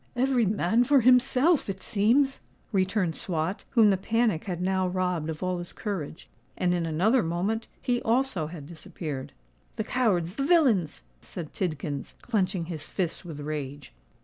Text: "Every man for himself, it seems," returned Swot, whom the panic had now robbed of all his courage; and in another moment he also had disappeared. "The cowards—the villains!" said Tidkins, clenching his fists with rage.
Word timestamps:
"Every 0.15 0.47
man 0.47 0.83
for 0.83 1.01
himself, 1.01 1.69
it 1.69 1.83
seems," 1.83 2.39
returned 2.71 3.15
Swot, 3.15 3.65
whom 3.77 3.91
the 3.91 3.97
panic 3.97 4.45
had 4.45 4.59
now 4.59 4.87
robbed 4.87 5.29
of 5.29 5.43
all 5.43 5.59
his 5.59 5.73
courage; 5.73 6.27
and 6.57 6.73
in 6.73 6.87
another 6.87 7.21
moment 7.21 7.67
he 7.79 8.01
also 8.01 8.47
had 8.47 8.65
disappeared. 8.65 9.31
"The 9.75 9.83
cowards—the 9.83 10.43
villains!" 10.43 11.01
said 11.21 11.53
Tidkins, 11.53 12.15
clenching 12.23 12.65
his 12.65 12.89
fists 12.89 13.23
with 13.23 13.41
rage. 13.41 13.93